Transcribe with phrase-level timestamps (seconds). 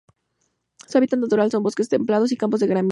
[0.87, 2.79] Su hábitat natural son: Bosques templados y campos de gramíneas.